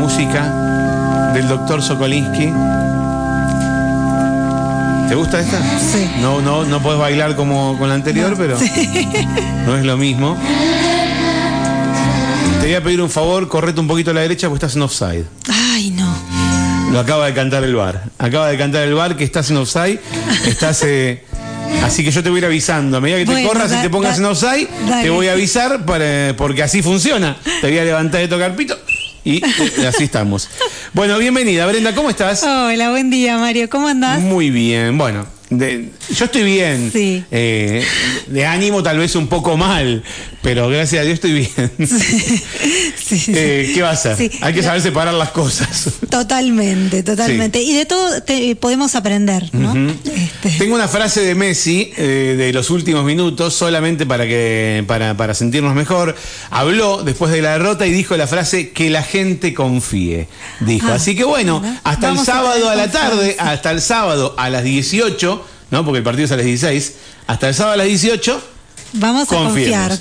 música 0.00 1.30
del 1.34 1.46
doctor 1.46 1.82
Sokolinsky. 1.82 2.50
¿Te 5.08 5.14
gusta 5.14 5.40
esta? 5.40 5.58
Sí. 5.78 6.08
No, 6.20 6.40
no, 6.40 6.64
no 6.64 6.80
puedes 6.80 6.98
bailar 6.98 7.36
como 7.36 7.76
con 7.78 7.88
la 7.88 7.94
anterior, 7.96 8.34
pero 8.38 8.56
no 9.66 9.76
es 9.76 9.84
lo 9.84 9.96
mismo. 9.96 10.36
Te 12.60 12.66
voy 12.66 12.74
a 12.74 12.82
pedir 12.82 13.00
un 13.02 13.10
favor, 13.10 13.48
correte 13.48 13.80
un 13.80 13.88
poquito 13.88 14.10
a 14.12 14.14
la 14.14 14.20
derecha 14.20 14.48
porque 14.48 14.64
estás 14.66 14.76
en 14.76 14.82
offside. 14.82 15.24
Ay, 15.48 15.90
no. 15.90 16.14
Lo 16.92 17.00
acaba 17.00 17.26
de 17.26 17.34
cantar 17.34 17.64
el 17.64 17.74
bar. 17.74 18.02
Acaba 18.18 18.48
de 18.48 18.56
cantar 18.58 18.82
el 18.82 18.94
bar 18.94 19.16
que 19.16 19.24
estás 19.24 19.50
en 19.50 19.56
offside. 19.58 19.98
Estás. 20.46 20.82
eh, 20.84 21.24
así 21.84 22.04
que 22.04 22.10
yo 22.10 22.22
te 22.22 22.30
voy 22.30 22.38
a 22.38 22.40
ir 22.40 22.46
avisando. 22.46 22.96
A 22.98 23.00
medida 23.00 23.18
que 23.18 23.26
te 23.26 23.32
Bueno, 23.32 23.48
corras 23.48 23.72
y 23.72 23.82
te 23.82 23.90
pongas 23.90 24.18
en 24.18 24.24
offside, 24.26 24.68
te 25.02 25.10
voy 25.10 25.28
a 25.28 25.32
avisar 25.32 25.84
para- 25.84 26.34
porque 26.36 26.62
así 26.62 26.82
funciona. 26.82 27.36
Te 27.60 27.68
voy 27.68 27.78
a 27.78 27.84
levantar 27.84 28.20
de 28.20 28.28
tocar 28.28 28.54
pito 28.54 28.76
y 29.24 29.44
eh, 29.44 29.86
así 29.88 30.04
estamos. 30.04 30.48
Bueno, 30.92 31.18
bienvenida, 31.18 31.66
Brenda, 31.66 31.94
¿cómo 31.94 32.10
estás? 32.10 32.42
Hola, 32.42 32.90
buen 32.90 33.10
día, 33.10 33.38
Mario. 33.38 33.68
¿Cómo 33.68 33.88
andás? 33.88 34.20
Muy 34.20 34.50
bien, 34.50 34.96
bueno. 34.98 35.26
de- 35.50 35.90
yo 36.14 36.24
estoy 36.26 36.42
bien. 36.44 36.90
Sí. 36.92 37.24
Eh, 37.30 37.84
de 38.28 38.46
ánimo 38.46 38.82
tal 38.82 38.98
vez 38.98 39.14
un 39.16 39.26
poco 39.26 39.56
mal, 39.56 40.02
pero 40.42 40.68
gracias 40.68 41.00
a 41.02 41.04
Dios 41.04 41.14
estoy 41.14 41.32
bien. 41.32 41.70
Sí, 43.10 43.18
sí. 43.18 43.32
Eh, 43.34 43.72
¿Qué 43.74 43.82
va 43.82 43.88
a 43.88 43.92
hacer? 43.94 44.16
Sí. 44.16 44.30
Hay 44.40 44.54
que 44.54 44.62
saber 44.62 44.80
separar 44.80 45.12
las 45.14 45.30
cosas. 45.30 45.88
Totalmente, 46.08 47.02
totalmente. 47.02 47.60
Y 47.60 47.74
de 47.74 47.84
todo 47.84 48.22
te- 48.22 48.54
podemos 48.54 48.94
aprender, 48.94 49.52
¿no? 49.52 49.74
Este, 50.04 50.50
Tengo 50.58 50.76
una 50.76 50.86
frase 50.86 51.20
de 51.22 51.34
Messi 51.34 51.92
eh, 51.96 52.36
de 52.38 52.52
los 52.52 52.70
últimos 52.70 53.04
minutos, 53.04 53.52
solamente 53.54 54.06
para 54.06 54.26
que 54.28 54.84
para, 54.86 55.16
para 55.16 55.34
sentirnos 55.34 55.74
mejor. 55.74 56.14
Habló 56.50 57.02
después 57.02 57.32
de 57.32 57.42
la 57.42 57.52
derrota 57.52 57.84
y 57.84 57.90
dijo 57.90 58.16
la 58.16 58.28
frase 58.28 58.70
que 58.70 58.90
la 58.90 59.02
gente 59.02 59.54
confíe. 59.54 60.28
Dijo. 60.60 60.86
Ah, 60.88 60.94
Así 60.94 61.16
que 61.16 61.24
bueno, 61.24 61.60
hasta 61.82 62.08
Vamos 62.10 62.28
el 62.28 62.32
a 62.32 62.36
sábado 62.36 62.54
tener 62.54 62.68
a 62.70 62.76
la 62.76 62.90
tarde, 62.92 63.36
hasta 63.40 63.70
el 63.72 63.80
sábado 63.80 64.34
a 64.38 64.48
las 64.50 64.62
18, 64.62 65.46
¿no? 65.72 65.84
Porque 65.84 65.98
el 65.98 66.04
partido 66.04 66.26
es 66.26 66.32
a 66.32 66.36
las 66.36 66.46
16, 66.46 66.92
hasta 67.26 67.48
el 67.48 67.54
sábado 67.56 67.74
a 67.74 67.76
las 67.78 67.86
18. 67.88 68.40
Vamos 68.92 69.22
a 69.24 69.26
confiar. 69.26 69.98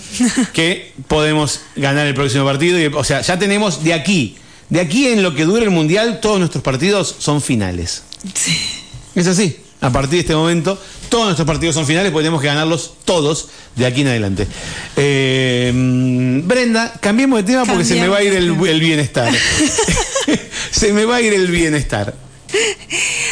Que 0.54 0.94
podemos 1.08 1.62
ganar 1.76 2.08
el 2.08 2.14
próximo 2.14 2.46
partido. 2.46 2.80
Y, 2.80 2.86
o 2.88 3.04
sea, 3.04 3.22
ya 3.22 3.38
tenemos 3.38 3.84
de 3.84 3.94
aquí, 3.94 4.38
de 4.70 4.80
aquí 4.82 5.08
en 5.08 5.24
lo 5.24 5.36
que 5.36 5.46
dure 5.46 5.64
el 5.64 5.72
mundial, 5.72 6.20
todos 6.22 6.40
nuestros 6.40 6.64
partidos 6.64 7.16
son 7.20 7.42
finales. 7.42 8.04
Sí. 8.34 8.58
Es 9.16 9.28
así. 9.28 9.58
A 9.82 9.92
partir 9.92 10.16
de 10.16 10.20
este 10.20 10.36
momento, 10.36 10.78
todos 11.08 11.26
nuestros 11.26 11.48
partidos 11.48 11.76
son 11.76 11.86
finales, 11.86 12.12
porque 12.12 12.26
tenemos 12.26 12.42
que 12.42 12.48
ganarlos 12.48 12.96
todos 13.06 13.48
de 13.76 13.86
aquí 13.86 14.02
en 14.02 14.08
adelante. 14.08 14.46
Eh, 14.98 15.72
Brenda, 16.44 16.94
cambiemos 17.00 17.40
de 17.40 17.44
tema 17.44 17.66
porque 17.66 17.86
se 17.86 17.96
me 17.96 18.10
va 18.10 18.18
a 18.18 18.24
ir 18.24 18.34
el 18.34 18.80
bienestar. 18.80 19.34
se 20.72 20.94
me 20.94 21.06
va 21.06 21.18
a 21.18 21.22
ir 21.22 21.34
el 21.34 21.48
bienestar. 21.48 22.29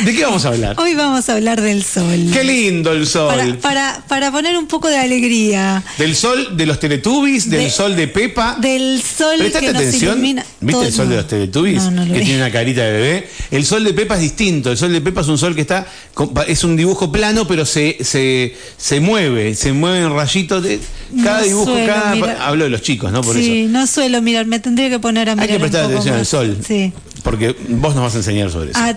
¿De 0.06 0.14
qué 0.14 0.24
vamos 0.24 0.46
a 0.46 0.50
hablar? 0.50 0.76
Hoy 0.80 0.94
vamos 0.94 1.28
a 1.30 1.34
hablar 1.34 1.62
del 1.62 1.84
sol. 1.84 2.30
Qué 2.32 2.44
lindo 2.44 2.92
el 2.92 3.08
sol. 3.08 3.28
Para, 3.36 3.56
para, 3.60 4.04
para 4.08 4.32
poner 4.32 4.58
un 4.58 4.68
poco 4.68 4.88
de 4.90 4.98
alegría. 4.98 5.84
Del 5.98 6.16
sol 6.16 6.56
de 6.56 6.66
los 6.68 6.80
Teletubbies, 6.80 7.50
del 7.50 7.64
De- 7.64 7.70
sol 7.72 7.96
de 7.96 8.08
Pepa. 8.08 8.58
Del 8.62 9.02
sol 9.02 9.38
Prestate 9.40 9.66
que 9.68 9.74
nos 9.74 9.82
atención. 9.82 10.14
ilumina. 10.14 10.46
¿Viste 10.62 10.86
el 10.88 10.94
sol 10.94 11.10
de 11.10 11.16
los 11.16 11.28
Teletubbies? 11.28 11.84
No, 11.84 11.92
no 11.92 12.06
lo 12.06 12.14
que 12.14 12.20
vi. 12.20 12.26
tiene 12.26 12.42
una 12.42 12.52
carita 12.52 12.82
de 12.84 12.92
bebé. 12.92 13.30
El 13.52 13.66
sol 13.66 13.84
de 13.84 13.94
Pepa 13.94 14.16
es 14.16 14.22
distinto. 14.22 14.72
El 14.72 14.78
sol 14.78 14.92
de 14.94 15.02
Pepa 15.02 15.22
es 15.22 15.28
un 15.28 15.38
sol 15.38 15.56
que 15.56 15.62
está. 15.62 15.88
Es 16.48 16.64
un 16.64 16.76
dibujo 16.76 17.12
plano, 17.12 17.48
pero 17.48 17.66
se, 17.66 17.98
se, 18.02 18.56
se 18.78 19.00
mueve. 19.00 19.56
Se 19.56 19.74
mueve 19.74 20.00
en 20.00 20.14
rayitos. 20.14 20.62
De, 20.64 20.80
cada 21.24 21.40
No 21.40 21.46
dibujo, 21.46 21.74
cada. 21.88 22.14
mirar. 22.16 22.38
Hablo 22.42 22.66
de 22.66 22.70
los 22.70 22.82
chicos, 22.84 23.12
¿no? 23.12 23.22
Por 23.22 23.36
sí, 23.36 23.62
eso. 23.62 23.72
no 23.72 23.88
suelo 23.88 24.22
mirar, 24.22 24.46
me 24.46 24.60
tendría 24.60 24.90
que 24.90 25.00
poner 25.00 25.30
a 25.30 25.32
Hay 25.32 25.38
mirar 25.40 25.50
que 25.56 25.60
prestar 25.60 25.86
un 25.86 25.92
poco 25.94 26.02
atención 26.02 26.20
al 26.20 26.26
sol. 26.26 26.58
Sí. 26.66 26.94
Porque 27.28 27.54
vos 27.68 27.94
nos 27.94 28.06
vas 28.06 28.16
a 28.16 28.20
enseñar 28.20 28.50
sobre 28.50 28.72
eso. 28.72 28.80
Ah, 28.82 28.96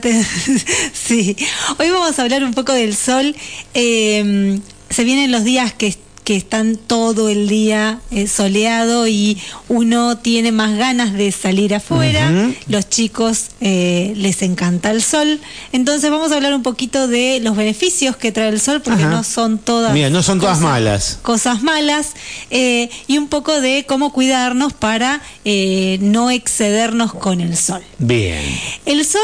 sí. 0.92 1.36
Hoy 1.81 1.91
vamos 1.91 2.17
a 2.17 2.23
hablar 2.23 2.45
un 2.45 2.55
poco 2.55 2.73
del 2.73 2.95
sol. 2.95 3.34
Eh, 3.75 4.61
se 4.89 5.03
vienen 5.03 5.33
los 5.33 5.42
días 5.42 5.73
que, 5.73 5.96
que 6.30 6.36
están 6.36 6.77
todo 6.77 7.29
el 7.29 7.48
día 7.48 7.98
eh, 8.13 8.29
soleado 8.29 9.08
y 9.08 9.36
uno 9.67 10.18
tiene 10.18 10.52
más 10.52 10.79
ganas 10.79 11.13
de 11.13 11.33
salir 11.33 11.74
afuera. 11.74 12.52
Los 12.68 12.89
chicos 12.89 13.46
eh, 13.61 14.13
les 14.14 14.40
encanta 14.42 14.92
el 14.92 15.02
sol. 15.02 15.40
Entonces 15.73 16.08
vamos 16.08 16.30
a 16.30 16.36
hablar 16.36 16.55
un 16.55 16.63
poquito 16.63 17.08
de 17.08 17.40
los 17.42 17.57
beneficios 17.57 18.17
que 18.17 18.30
trae 18.30 18.48
el 18.48 18.61
sol 18.61 18.80
porque 18.80 19.02
Ajá. 19.02 19.11
no 19.11 19.24
son 19.24 19.58
todas. 19.58 19.92
Mira, 19.92 20.08
no 20.08 20.23
son 20.23 20.39
todas 20.39 20.61
malas. 20.61 21.19
cosas 21.23 21.64
malas 21.64 22.13
eh, 22.51 22.90
y 23.08 23.19
un 23.19 23.27
poco 23.27 23.61
de 23.61 23.85
cómo 23.89 24.13
cuidarnos 24.13 24.73
para 24.73 25.20
eh, 25.45 25.98
no 26.01 26.30
excedernos 26.30 27.13
con 27.13 27.40
el 27.40 27.57
sol. 27.57 27.83
Bien. 27.98 28.40
El 28.86 29.05
sol, 29.05 29.20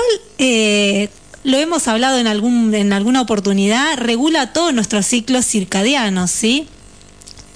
lo 1.44 1.56
hemos 1.56 1.86
hablado 1.86 2.18
en, 2.18 2.26
algún, 2.26 2.74
en 2.74 2.92
alguna 2.92 3.20
oportunidad, 3.20 3.96
regula 3.96 4.52
todos 4.52 4.74
nuestros 4.74 5.06
ciclos 5.06 5.46
circadianos, 5.46 6.32
¿sí? 6.32 6.66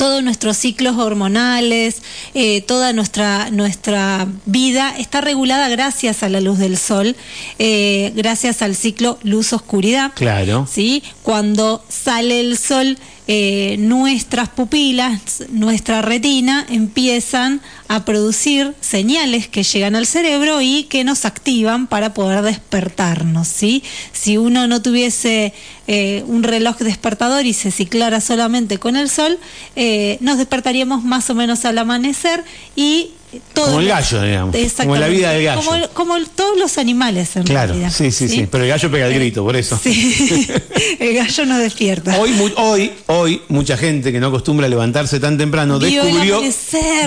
Todos 0.00 0.22
nuestros 0.24 0.56
ciclos 0.56 0.96
hormonales, 0.96 2.00
eh, 2.32 2.62
toda 2.62 2.94
nuestra, 2.94 3.50
nuestra 3.50 4.26
vida 4.46 4.94
está 4.96 5.20
regulada 5.20 5.68
gracias 5.68 6.22
a 6.22 6.30
la 6.30 6.40
luz 6.40 6.58
del 6.58 6.78
sol, 6.78 7.14
eh, 7.58 8.10
gracias 8.16 8.62
al 8.62 8.74
ciclo 8.76 9.18
luz-oscuridad. 9.24 10.12
Claro. 10.14 10.66
¿sí? 10.72 11.02
Cuando 11.22 11.84
sale 11.90 12.40
el 12.40 12.56
sol, 12.56 12.96
eh, 13.32 13.76
nuestras 13.78 14.48
pupilas, 14.48 15.44
nuestra 15.50 16.02
retina 16.02 16.66
empiezan 16.68 17.60
a 17.86 18.04
producir 18.04 18.74
señales 18.80 19.46
que 19.46 19.62
llegan 19.62 19.94
al 19.94 20.06
cerebro 20.06 20.60
y 20.60 20.84
que 20.84 21.04
nos 21.04 21.24
activan 21.24 21.86
para 21.86 22.12
poder 22.12 22.42
despertarnos, 22.42 23.46
¿sí? 23.46 23.84
Si 24.12 24.36
uno 24.36 24.66
no 24.66 24.82
tuviese 24.82 25.52
eh, 25.86 26.24
un 26.26 26.42
reloj 26.42 26.78
despertador 26.78 27.46
y 27.46 27.52
se 27.52 27.70
ciclara 27.70 28.20
solamente 28.20 28.78
con 28.78 28.96
el 28.96 29.08
sol, 29.08 29.38
eh, 29.76 29.89
nos 30.20 30.38
despertaríamos 30.38 31.02
más 31.04 31.30
o 31.30 31.34
menos 31.34 31.64
al 31.64 31.78
amanecer 31.78 32.44
y 32.76 33.10
todo 33.52 33.66
Como 33.66 33.80
el 33.80 33.88
gallo, 33.88 34.22
digamos. 34.22 34.56
Como 34.76 34.96
la 34.96 35.08
vida 35.08 35.30
del 35.30 35.44
gallo. 35.44 35.88
Como, 35.94 36.16
todos 36.34 36.58
los 36.58 36.78
animales 36.78 37.36
en 37.36 37.44
Claro. 37.44 37.68
realidad. 37.68 37.92
Sí, 37.96 38.10
sí, 38.10 38.28
sí, 38.28 38.48
Pero 38.50 38.64
el 38.64 38.70
gallo 38.70 38.90
pega 38.90 39.06
el 39.06 39.14
grito, 39.14 39.44
por 39.44 39.56
eso. 39.56 39.78
Sí, 39.80 40.48
el 40.98 41.14
gallo 41.14 41.46
nos 41.46 41.58
despierta. 41.58 42.18
Hoy, 42.18 42.34
hoy, 42.56 42.92
hoy, 43.06 43.42
mucha 43.48 43.76
gente 43.76 44.10
que 44.10 44.18
no 44.18 44.28
acostumbra 44.28 44.66
a 44.66 44.68
levantarse 44.68 45.20
tan 45.20 45.38
temprano 45.38 45.78
Vio 45.78 46.02
descubrió, 46.02 46.42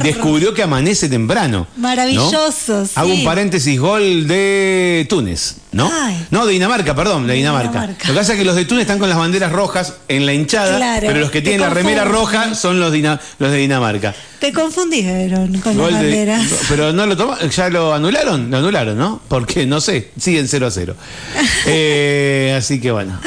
descubrió 0.02 0.54
que 0.54 0.64
amanece 0.64 1.10
temprano. 1.10 1.44
¿no? 1.44 1.68
Maravilloso, 1.82 2.86
sí. 2.86 2.94
Hago 2.96 3.14
un 3.14 3.24
paréntesis, 3.26 3.80
gol 3.80 4.28
de 4.28 5.06
Túnez, 5.10 5.58
¿no? 5.74 5.92
Ay. 5.94 6.26
No, 6.32 6.46
de 6.46 6.54
Dinamarca, 6.54 6.96
perdón, 6.96 7.28
de 7.28 7.34
Dinamarca. 7.34 7.70
Dinamarca. 7.72 8.08
Lo 8.08 8.14
que 8.14 8.20
pasa 8.20 8.34
es 8.34 8.40
que 8.40 8.46
los 8.46 8.56
de 8.56 8.66
Túnez 8.66 8.84
están 8.84 9.00
con 9.00 9.10
las 9.10 9.18
banderas 9.18 9.52
rojas 9.52 9.96
en 10.08 10.26
la 10.26 10.34
hinchada, 10.34 10.78
Claro, 10.78 11.08
pero 11.08 11.20
los 11.20 11.32
que 11.32 11.42
tienen 11.42 11.62
la 11.62 11.70
remera 11.70 12.06
roja 12.06 12.56
son 12.56 12.80
los, 12.80 12.92
dina- 12.92 13.20
los 13.40 13.52
de 13.52 13.58
Dinamarca. 13.58 14.14
Te 14.40 14.52
confundieron 14.54 15.58
con 15.62 15.76
Gol 15.78 15.92
las 15.92 16.02
de- 16.02 16.08
banderas. 16.08 16.48
pero 16.70 16.94
no 16.94 17.06
lo 17.06 17.16
toma, 17.18 17.38
ya 17.50 17.70
lo 17.70 17.94
anularon, 17.94 18.50
lo 18.52 18.58
anularon, 18.58 18.98
¿no? 18.98 19.22
Porque 19.28 19.66
no 19.66 19.82
sé, 19.82 20.12
siguen 20.20 20.48
0 20.48 20.68
a 20.68 20.72
0. 20.72 20.96
Eh, 21.66 22.56
así 22.58 22.80
que 22.80 22.92
bueno. 22.92 23.20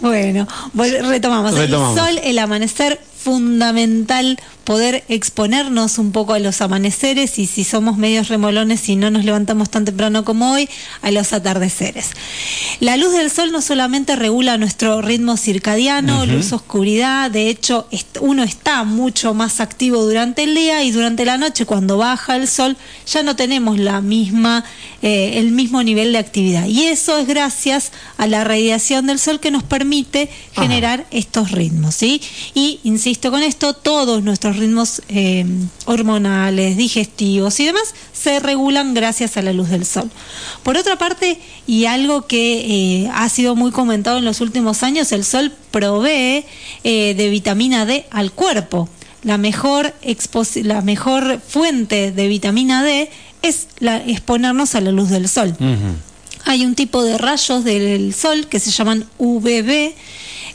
Bueno. 0.00 0.46
Retomamos. 0.74 1.56
El 1.56 1.70
sol, 1.70 2.20
el 2.22 2.38
amanecer, 2.38 3.00
fundamental 3.22 4.38
poder 4.64 5.04
exponernos 5.08 5.98
un 5.98 6.12
poco 6.12 6.32
a 6.32 6.38
los 6.38 6.60
amaneceres 6.60 7.38
y 7.38 7.46
si 7.46 7.64
somos 7.64 7.96
medios 7.96 8.28
remolones 8.28 8.88
y 8.88 8.96
no 8.96 9.10
nos 9.10 9.24
levantamos 9.24 9.70
tan 9.70 9.84
temprano 9.84 10.24
como 10.24 10.52
hoy, 10.52 10.68
a 11.02 11.10
los 11.10 11.32
atardeceres. 11.32 12.10
La 12.80 12.96
luz 12.96 13.12
del 13.12 13.30
sol 13.30 13.52
no 13.52 13.60
solamente 13.60 14.16
regula 14.16 14.58
nuestro 14.58 15.02
ritmo 15.02 15.36
circadiano, 15.36 16.26
luz 16.26 16.52
oscuridad, 16.52 17.30
de 17.30 17.48
hecho 17.48 17.86
uno 18.20 18.42
está 18.42 18.84
mucho 18.84 19.34
más 19.34 19.60
activo 19.60 20.02
durante 20.04 20.44
el 20.44 20.54
día 20.54 20.82
y 20.82 20.90
durante 20.90 21.24
la 21.24 21.38
noche 21.38 21.66
cuando 21.66 21.98
baja 21.98 22.36
el 22.36 22.48
sol 22.48 22.76
ya 23.06 23.22
no 23.22 23.36
tenemos 23.36 23.78
la 23.78 24.00
misma 24.00 24.64
eh, 25.02 25.38
el 25.38 25.52
mismo 25.52 25.82
nivel 25.82 26.12
de 26.12 26.18
actividad 26.18 26.66
y 26.66 26.84
eso 26.84 27.18
es 27.18 27.26
gracias 27.26 27.92
a 28.16 28.26
la 28.26 28.44
radiación 28.44 29.06
del 29.06 29.18
sol 29.18 29.40
que 29.40 29.50
nos 29.50 29.62
permite 29.62 30.30
Ajá. 30.52 30.62
generar 30.62 31.06
estos 31.10 31.50
ritmos, 31.50 31.94
¿sí? 31.94 32.22
Y 32.54 32.80
insisto 32.84 33.30
con 33.30 33.42
esto, 33.42 33.74
todos 33.74 34.22
nuestros 34.22 34.53
ritmos 34.56 35.02
eh, 35.08 35.44
hormonales, 35.86 36.76
digestivos 36.76 37.58
y 37.60 37.66
demás 37.66 37.94
se 38.12 38.40
regulan 38.40 38.94
gracias 38.94 39.36
a 39.36 39.42
la 39.42 39.52
luz 39.52 39.68
del 39.68 39.84
sol. 39.84 40.10
Por 40.62 40.76
otra 40.78 40.96
parte, 40.96 41.38
y 41.66 41.84
algo 41.84 42.26
que 42.26 43.02
eh, 43.04 43.10
ha 43.14 43.28
sido 43.28 43.54
muy 43.54 43.70
comentado 43.70 44.18
en 44.18 44.24
los 44.24 44.40
últimos 44.40 44.82
años, 44.82 45.12
el 45.12 45.24
sol 45.24 45.52
provee 45.70 46.44
eh, 46.84 47.14
de 47.14 47.28
vitamina 47.28 47.84
D 47.84 48.06
al 48.10 48.32
cuerpo. 48.32 48.88
La 49.22 49.36
mejor, 49.36 49.94
la 50.62 50.80
mejor 50.82 51.40
fuente 51.46 52.12
de 52.12 52.28
vitamina 52.28 52.82
D 52.82 53.10
es 53.42 53.68
la, 53.78 53.98
exponernos 53.98 54.74
a 54.74 54.80
la 54.80 54.90
luz 54.90 55.10
del 55.10 55.28
sol. 55.28 55.54
Hay 56.46 56.64
un 56.64 56.74
tipo 56.74 57.02
de 57.02 57.18
rayos 57.18 57.64
del 57.64 58.14
sol 58.14 58.46
que 58.48 58.60
se 58.60 58.70
llaman 58.70 59.06
UVB, 59.18 59.94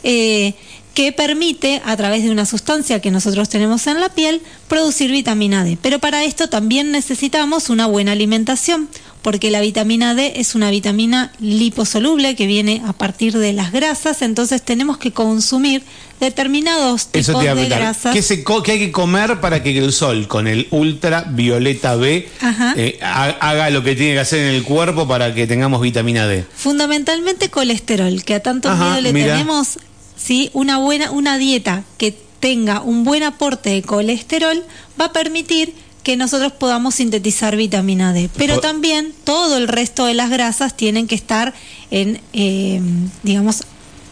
eh, 0.02 0.54
que 0.94 1.12
permite, 1.12 1.80
a 1.84 1.96
través 1.96 2.24
de 2.24 2.30
una 2.30 2.46
sustancia 2.46 3.00
que 3.00 3.10
nosotros 3.10 3.48
tenemos 3.48 3.86
en 3.86 4.00
la 4.00 4.08
piel, 4.08 4.42
producir 4.68 5.10
vitamina 5.10 5.64
D. 5.64 5.78
Pero 5.80 5.98
para 5.98 6.24
esto 6.24 6.48
también 6.48 6.90
necesitamos 6.90 7.70
una 7.70 7.86
buena 7.86 8.12
alimentación, 8.12 8.88
porque 9.22 9.50
la 9.50 9.60
vitamina 9.60 10.14
D 10.14 10.34
es 10.36 10.54
una 10.54 10.70
vitamina 10.70 11.32
liposoluble 11.40 12.34
que 12.36 12.46
viene 12.46 12.82
a 12.86 12.92
partir 12.92 13.36
de 13.36 13.52
las 13.52 13.72
grasas, 13.72 14.22
entonces 14.22 14.62
tenemos 14.62 14.98
que 14.98 15.12
consumir 15.12 15.82
determinados 16.20 17.08
tipos 17.08 17.42
de 17.42 17.68
grasas. 17.68 18.14
¿Qué, 18.14 18.22
se 18.22 18.44
¿Qué, 18.44 18.72
hay 18.72 18.78
que 18.78 18.92
comer 18.92 19.40
para 19.40 19.62
que 19.62 19.76
el 19.76 19.92
sol 19.92 20.28
con 20.28 20.46
el 20.46 20.68
ultravioleta 20.70 21.96
B 21.96 22.28
eh, 22.76 22.98
haga 23.00 23.70
lo 23.70 23.82
que 23.82 23.94
tiene 23.94 24.14
que 24.14 24.20
hacer 24.20 24.40
en 24.40 24.54
el 24.54 24.62
cuerpo 24.62 25.08
para 25.08 25.34
que 25.34 25.46
tengamos 25.46 25.80
vitamina 25.80 26.26
D? 26.26 26.44
Fundamentalmente 26.54 27.48
colesterol, 27.48 28.22
que 28.24 28.34
a 28.34 28.40
tanto 28.40 28.74
miedo 28.74 29.00
le 29.00 29.12
tenemos, 29.12 29.78
¿sí? 30.22 30.50
una 30.52 30.78
buena 30.78 31.10
una 31.10 31.38
dieta 31.38 31.84
que 31.98 32.16
tenga 32.40 32.80
un 32.80 33.04
buen 33.04 33.22
aporte 33.22 33.70
de 33.70 33.82
colesterol 33.82 34.64
va 35.00 35.06
a 35.06 35.12
permitir 35.12 35.74
que 36.02 36.16
nosotros 36.16 36.52
podamos 36.52 36.94
sintetizar 36.94 37.56
vitamina 37.56 38.12
D. 38.12 38.30
Pero 38.36 38.58
también 38.60 39.12
todo 39.24 39.58
el 39.58 39.68
resto 39.68 40.06
de 40.06 40.14
las 40.14 40.30
grasas 40.30 40.74
tienen 40.76 41.06
que 41.06 41.14
estar 41.14 41.52
en, 41.90 42.20
eh, 42.32 42.80
digamos, 43.22 43.64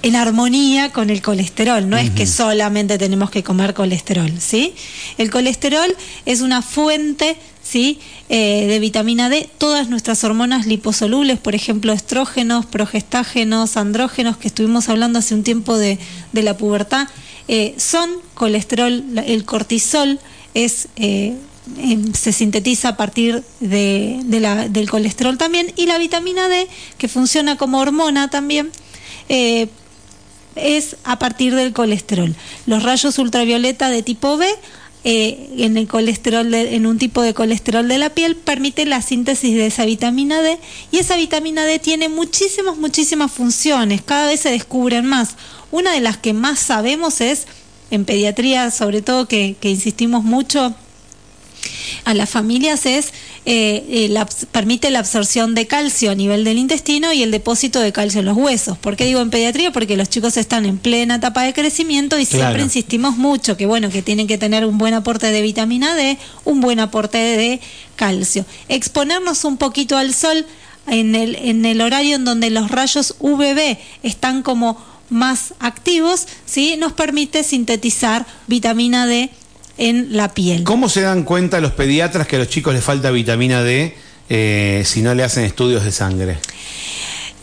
en 0.02 0.16
armonía 0.16 0.92
con 0.92 1.10
el 1.10 1.22
colesterol. 1.22 1.88
No 1.88 1.96
es 1.96 2.10
que 2.10 2.26
solamente 2.26 2.98
tenemos 2.98 3.30
que 3.30 3.42
comer 3.42 3.74
colesterol, 3.74 4.32
¿sí? 4.38 4.74
El 5.16 5.30
colesterol 5.30 5.94
es 6.26 6.40
una 6.40 6.62
fuente, 6.62 7.36
¿sí? 7.68 7.98
Eh, 8.28 8.66
de 8.66 8.78
vitamina 8.78 9.28
D. 9.28 9.48
Todas 9.58 9.88
nuestras 9.88 10.24
hormonas 10.24 10.66
liposolubles, 10.66 11.38
por 11.38 11.54
ejemplo, 11.54 11.92
estrógenos, 11.92 12.64
progestágenos, 12.66 13.76
andrógenos, 13.76 14.38
que 14.38 14.48
estuvimos 14.48 14.88
hablando 14.88 15.18
hace 15.18 15.34
un 15.34 15.42
tiempo 15.42 15.76
de, 15.76 15.98
la 16.32 16.56
pubertad, 16.56 17.08
eh, 17.46 17.74
son 17.76 18.10
colesterol. 18.34 19.04
El 19.26 19.44
cortisol 19.44 20.18
es 20.54 20.88
eh, 20.96 21.36
se 22.14 22.32
sintetiza 22.32 22.90
a 22.90 22.96
partir 22.96 23.44
de, 23.60 24.20
del 24.70 24.88
colesterol 24.88 25.36
también 25.36 25.70
y 25.76 25.84
la 25.84 25.98
vitamina 25.98 26.48
D 26.48 26.66
que 26.96 27.08
funciona 27.08 27.56
como 27.58 27.78
hormona 27.78 28.30
también 28.30 28.70
es 29.28 30.96
a 31.04 31.18
partir 31.18 31.54
del 31.54 31.74
colesterol. 31.74 32.34
Los 32.64 32.82
rayos 32.84 33.18
ultravioleta 33.18 33.90
de 33.90 34.02
tipo 34.02 34.38
B 34.38 34.48
eh, 35.10 35.48
en 35.56 35.78
el 35.78 35.88
colesterol 35.88 36.52
en 36.52 36.84
un 36.84 36.98
tipo 36.98 37.22
de 37.22 37.32
colesterol 37.32 37.88
de 37.88 37.96
la 37.96 38.10
piel 38.10 38.36
permite 38.36 38.84
la 38.84 39.00
síntesis 39.00 39.54
de 39.54 39.64
esa 39.64 39.86
vitamina 39.86 40.42
D 40.42 40.58
y 40.90 40.98
esa 40.98 41.16
vitamina 41.16 41.64
D 41.64 41.78
tiene 41.78 42.10
muchísimas 42.10 42.76
muchísimas 42.76 43.32
funciones 43.32 44.02
cada 44.02 44.26
vez 44.26 44.40
se 44.40 44.50
descubren 44.50 45.06
más. 45.06 45.36
Una 45.70 45.92
de 45.92 46.00
las 46.00 46.18
que 46.18 46.34
más 46.34 46.58
sabemos 46.58 47.22
es 47.22 47.46
en 47.90 48.04
pediatría 48.04 48.70
sobre 48.70 49.00
todo 49.00 49.26
que, 49.26 49.56
que 49.58 49.70
insistimos 49.70 50.24
mucho 50.24 50.74
a 52.04 52.12
las 52.12 52.28
familias 52.28 52.84
es 52.84 53.14
eh, 53.44 53.84
eh 53.88 54.24
permite 54.50 54.90
la 54.90 54.98
absorción 54.98 55.54
de 55.54 55.66
calcio 55.66 56.10
a 56.10 56.14
nivel 56.14 56.44
del 56.44 56.58
intestino 56.58 57.12
y 57.12 57.22
el 57.22 57.30
depósito 57.30 57.80
de 57.80 57.92
calcio 57.92 58.20
en 58.20 58.26
los 58.26 58.36
huesos. 58.36 58.78
¿Por 58.78 58.96
qué 58.96 59.04
digo 59.04 59.20
en 59.20 59.30
pediatría? 59.30 59.72
Porque 59.72 59.96
los 59.96 60.08
chicos 60.08 60.36
están 60.36 60.66
en 60.66 60.78
plena 60.78 61.16
etapa 61.16 61.42
de 61.42 61.52
crecimiento 61.52 62.18
y 62.18 62.24
siempre 62.24 62.62
insistimos 62.62 63.16
mucho 63.16 63.56
que 63.56 63.66
bueno, 63.66 63.90
que 63.90 64.02
tienen 64.02 64.26
que 64.26 64.38
tener 64.38 64.64
un 64.64 64.78
buen 64.78 64.94
aporte 64.94 65.30
de 65.30 65.42
vitamina 65.42 65.94
D, 65.94 66.18
un 66.44 66.60
buen 66.60 66.80
aporte 66.80 67.18
de 67.18 67.60
calcio. 67.96 68.44
Exponernos 68.68 69.44
un 69.44 69.56
poquito 69.56 69.96
al 69.96 70.14
sol 70.14 70.46
en 70.86 71.14
el, 71.14 71.36
en 71.36 71.64
el 71.64 71.80
horario 71.80 72.16
en 72.16 72.24
donde 72.24 72.50
los 72.50 72.70
rayos 72.70 73.14
UVB 73.20 73.78
están 74.02 74.42
como 74.42 74.82
más 75.10 75.54
activos, 75.58 76.26
¿sí? 76.44 76.76
nos 76.78 76.92
permite 76.92 77.42
sintetizar 77.42 78.26
vitamina 78.46 79.06
D 79.06 79.30
en 79.78 80.16
la 80.16 80.34
piel. 80.34 80.64
¿Cómo 80.64 80.88
se 80.88 81.00
dan 81.00 81.22
cuenta 81.22 81.60
los 81.60 81.72
pediatras 81.72 82.26
que 82.26 82.36
a 82.36 82.38
los 82.40 82.48
chicos 82.48 82.74
les 82.74 82.84
falta 82.84 83.10
vitamina 83.10 83.62
D 83.62 83.94
eh, 84.28 84.82
si 84.84 85.00
no 85.02 85.14
le 85.14 85.22
hacen 85.22 85.44
estudios 85.44 85.84
de 85.84 85.92
sangre? 85.92 86.38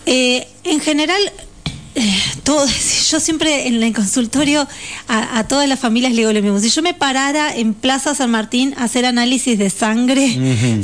Eh, 0.06 0.48
en 0.64 0.80
general, 0.82 1.20
todo, 2.44 2.66
yo 2.66 3.20
siempre 3.20 3.68
en 3.68 3.82
el 3.82 3.94
consultorio 3.94 4.68
a, 5.08 5.46
todas 5.48 5.68
las 5.68 5.80
familias 5.80 6.12
le 6.12 6.20
digo 6.20 6.34
lo 6.34 6.42
mismo. 6.42 6.60
Si 6.60 6.70
yo 6.70 6.82
me 6.82 6.94
parara 6.94 7.56
en 7.56 7.74
Plaza 7.74 8.14
San 8.16 8.32
Martín 8.32 8.74
a 8.78 8.84
hacer 8.84 9.06
análisis 9.06 9.58
de 9.58 9.70
sangre, 9.70 10.28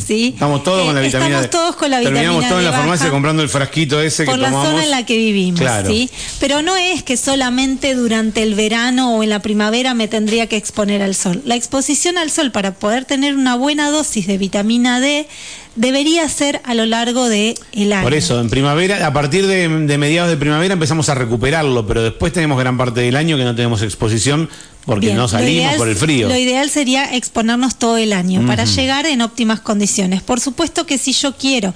¿sí? 0.05 0.31
Estamos 0.33 0.63
todos 0.63 0.85
con 0.85 0.95
la 0.95 1.01
eh, 1.01 1.05
vitamina 1.05 1.41
Estamos 1.41 1.49
todos 1.49 1.75
con 1.75 1.91
la 1.91 1.99
vitamina 1.99 2.21
Terminamos 2.21 2.49
todos 2.49 2.59
en 2.59 2.71
la 2.71 2.77
farmacia 2.77 3.09
comprando 3.09 3.43
el 3.43 3.49
frasquito 3.49 4.01
ese 4.01 4.25
que 4.25 4.31
tomamos. 4.31 4.51
Por 4.51 4.63
la 4.63 4.69
zona 4.69 4.83
en 4.83 4.91
la 4.91 5.05
que 5.05 5.17
vivimos, 5.17 5.61
¿sí? 5.85 6.09
Pero 6.39 6.61
no 6.61 6.77
es 6.77 7.03
que 7.03 7.17
solamente 7.17 7.93
durante 7.95 8.43
el 8.43 8.55
verano 8.55 9.15
o 9.15 9.23
en 9.23 9.29
la 9.29 9.41
primavera 9.41 9.93
me 9.93 10.07
tendría 10.07 10.47
que 10.47 10.57
exponer 10.57 11.01
al 11.01 11.15
sol. 11.15 11.41
La 11.45 11.55
exposición 11.55 12.17
al 12.17 12.31
sol 12.31 12.51
para 12.51 12.73
poder 12.73 13.05
tener 13.05 13.35
una 13.35 13.55
buena 13.55 13.91
dosis 13.91 14.27
de 14.27 14.37
vitamina 14.37 14.99
D 14.99 15.27
debería 15.75 16.27
ser 16.27 16.61
a 16.63 16.73
lo 16.73 16.85
largo 16.85 17.29
del 17.29 17.55
el 17.71 17.93
año. 17.93 18.03
Por 18.03 18.13
eso, 18.13 18.39
en 18.39 18.49
primavera, 18.49 19.05
a 19.05 19.13
partir 19.13 19.47
de, 19.47 19.69
mediados 19.69 20.29
de 20.29 20.37
primavera 20.37 20.73
empezamos 20.73 21.07
a 21.09 21.10
recuperarlo, 21.15 21.85
pero 21.85 22.03
después 22.03 22.33
tenemos 22.33 22.57
gran 22.57 22.77
parte 22.77 23.01
del 23.01 23.15
año 23.15 23.37
que 23.37 23.43
no 23.43 23.55
tenemos 23.55 23.81
exposición 23.81 24.49
porque 24.85 25.13
no 25.13 25.27
salimos 25.27 25.75
por 25.75 25.87
el 25.87 25.95
frío. 25.95 26.27
Lo 26.27 26.35
ideal 26.35 26.69
sería 26.69 27.15
exponernos 27.15 27.75
todo 27.77 27.97
el 27.97 28.13
año 28.13 28.45
para 28.47 28.65
llegar 28.65 29.05
en 29.05 29.21
óptimas 29.21 29.59
condiciones. 29.59 30.21
Por 30.21 30.39
supuesto 30.39 30.85
que 30.85 30.97
si 30.97 31.13
yo 31.13 31.35
quiero 31.37 31.73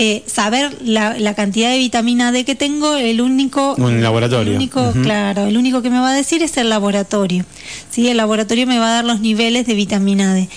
eh, 0.00 0.22
saber 0.26 0.78
la, 0.80 1.34
cantidad 1.34 1.70
de 1.72 1.78
vitamina 1.78 2.30
D 2.30 2.44
que 2.44 2.54
tengo, 2.54 2.94
el 2.94 3.20
único... 3.20 3.74
Un 3.78 4.00
laboratorio. 4.00 4.52
El 4.52 4.56
único, 4.56 4.92
Claro, 5.02 5.46
el 5.46 5.56
único 5.56 5.82
que 5.82 5.90
me 5.90 5.98
va 5.98 6.10
a 6.10 6.14
decir 6.14 6.40
es 6.40 6.56
el 6.56 6.68
laboratorio. 6.68 7.44
¿sí? 7.90 8.06
El 8.06 8.18
laboratorio 8.18 8.64
me 8.68 8.78
va 8.78 8.90
a 8.90 8.94
dar 8.94 9.04
los 9.04 9.18
niveles 9.18 9.66
de 9.66 9.74
vitamina 9.74 10.34
D. 10.34 10.48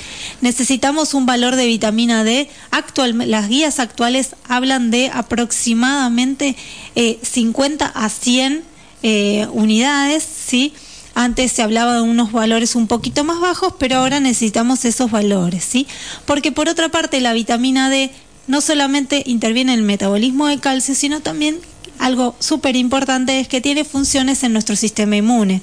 Necesitamos 0.42 1.16
un 1.16 1.26
valor 1.26 1.56
de 1.56 1.66
vitamina 1.66 2.24
D. 2.24 2.52
Actual, 2.70 3.18
las 3.32 3.50
guías 3.50 3.80
actuales 3.80 4.36
hablan 4.48 4.92
de 4.92 5.10
aproximadamente 5.12 6.56
50 6.94 7.86
eh, 7.86 7.92
a 7.96 8.10
100 8.10 8.62
eh, 9.02 9.48
unidades, 9.54 10.24
¿sí? 10.24 10.72
Antes 11.16 11.52
se 11.52 11.64
hablaba 11.64 11.96
de 11.96 12.02
unos 12.02 12.32
valores 12.32 12.76
un 12.76 12.86
poquito 12.86 13.24
más 13.24 13.40
bajos, 13.40 13.74
pero 13.80 13.98
ahora 13.98 14.20
necesitamos 14.20 14.86
esos 14.86 15.10
valores, 15.10 15.64
¿sí? 15.64 15.88
Porque 16.28 16.52
por 16.52 16.70
otra 16.70 16.90
parte 16.90 17.20
la 17.22 17.34
vitamina 17.34 17.90
D 17.90 18.12
no 18.52 18.60
solamente 18.60 19.24
interviene 19.26 19.72
en 19.72 19.80
el 19.80 19.86
metabolismo 19.86 20.48
de 20.48 20.60
calcio, 20.60 20.94
sino 20.94 21.22
también 21.22 21.58
algo 22.00 22.36
súper 22.40 22.76
importante 22.76 23.40
es 23.40 23.48
que 23.48 23.62
tiene 23.62 23.86
funciones 23.86 24.44
en 24.44 24.52
nuestro 24.52 24.76
sistema 24.76 25.16
inmune. 25.16 25.62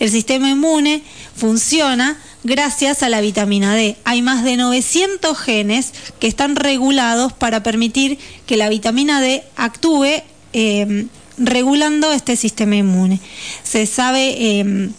El 0.00 0.10
sistema 0.10 0.50
inmune 0.50 1.02
funciona 1.36 2.18
gracias 2.42 3.04
a 3.04 3.08
la 3.08 3.20
vitamina 3.20 3.72
D. 3.76 3.96
Hay 4.02 4.22
más 4.22 4.42
de 4.42 4.56
900 4.56 5.38
genes 5.38 5.92
que 6.18 6.26
están 6.26 6.56
regulados 6.56 7.32
para 7.32 7.62
permitir 7.62 8.18
que 8.46 8.56
la 8.56 8.68
vitamina 8.68 9.20
D 9.20 9.44
actúe 9.54 10.22
eh, 10.54 11.06
regulando 11.36 12.12
este 12.12 12.34
sistema 12.34 12.74
inmune. 12.74 13.20
Se 13.62 13.86
sabe 13.86 14.58
em, 14.58 14.92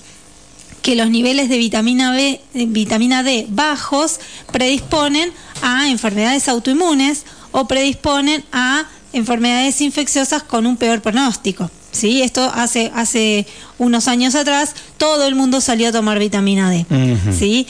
que 0.81 0.95
los 0.95 1.09
niveles 1.09 1.49
de 1.49 1.57
vitamina, 1.57 2.13
B, 2.13 2.39
vitamina 2.53 3.23
D 3.23 3.45
bajos 3.49 4.19
predisponen 4.51 5.31
a 5.61 5.89
enfermedades 5.89 6.47
autoinmunes 6.47 7.25
o 7.51 7.67
predisponen 7.67 8.43
a 8.51 8.85
enfermedades 9.13 9.81
infecciosas 9.81 10.43
con 10.43 10.65
un 10.65 10.77
peor 10.77 11.01
pronóstico. 11.01 11.69
¿sí? 11.91 12.21
Esto 12.21 12.43
hace, 12.53 12.91
hace 12.93 13.47
unos 13.77 14.07
años 14.07 14.35
atrás 14.35 14.75
todo 14.97 15.27
el 15.27 15.35
mundo 15.35 15.61
salió 15.61 15.89
a 15.89 15.91
tomar 15.91 16.19
vitamina 16.19 16.69
D. 16.69 16.85
¿sí? 17.37 17.67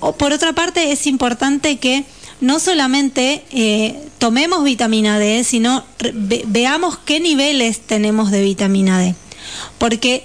o, 0.00 0.14
por 0.14 0.32
otra 0.32 0.52
parte, 0.52 0.92
es 0.92 1.06
importante 1.06 1.78
que 1.78 2.04
no 2.40 2.58
solamente 2.58 3.44
eh, 3.50 4.08
tomemos 4.18 4.64
vitamina 4.64 5.18
D, 5.18 5.44
sino 5.44 5.84
veamos 6.46 6.98
qué 6.98 7.20
niveles 7.20 7.80
tenemos 7.80 8.30
de 8.30 8.42
vitamina 8.42 8.98
D. 8.98 9.14
Porque 9.78 10.24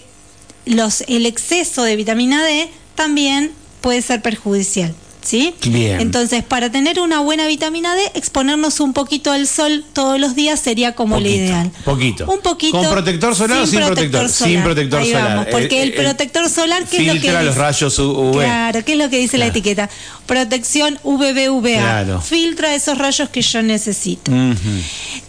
los, 0.66 1.04
el 1.08 1.26
exceso 1.26 1.84
de 1.84 1.96
vitamina 1.96 2.44
D 2.44 2.70
también 2.96 3.52
puede 3.82 4.02
ser 4.02 4.22
perjudicial. 4.22 4.96
¿Sí? 5.26 5.54
Entonces, 5.64 6.44
para 6.44 6.72
tener 6.72 7.00
una 7.00 7.20
buena 7.20 7.48
vitamina 7.48 7.96
D, 7.96 8.12
exponernos 8.14 8.80
un 8.80 8.94
poquito 8.94 9.32
al 9.32 9.48
sol 9.48 9.84
todos 9.94 10.20
los 10.20 10.36
días 10.36 10.60
sería 10.60 10.94
como 10.94 11.20
lo 11.20 11.28
ideal. 11.28 11.72
Poquito. 11.84 12.32
Un 12.32 12.40
poquito. 12.40 12.78
¿Con 12.78 12.90
protector 12.90 13.36
solar 13.36 13.62
o 13.62 13.68
sin 13.68 13.82
protector? 13.82 14.30
Sin 14.30 14.64
protector 14.64 15.06
solar. 15.06 15.50
porque 15.52 15.84
el, 15.84 15.94
protector 15.94 16.50
solar, 16.50 16.86
¿qué 16.88 16.98
es 16.98 17.16
lo 17.16 17.22
que 17.22 17.32
los 17.32 17.56
rayos 17.56 18.00
UV. 18.00 18.34
Claro, 18.34 18.86
¿qué 18.86 18.94
es 18.94 18.98
lo 18.98 19.10
que 19.10 19.18
dice 19.18 19.38
la 19.38 19.48
etiqueta? 19.48 19.90
Protección 20.26 21.00
UVB-UVA. 21.04 22.22
Filtra 22.22 22.76
esos 22.76 22.98
rayos 22.98 23.30
que 23.30 23.42
yo 23.42 23.62
necesito. 23.62 24.32